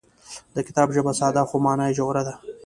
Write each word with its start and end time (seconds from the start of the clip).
د 0.55 0.57
کتاب 0.67 0.87
ژبه 0.95 1.11
ساده 1.19 1.43
خو 1.49 1.55
مانا 1.65 1.85
یې 1.89 1.95
ژوره 1.97 2.21
ده. 2.27 2.33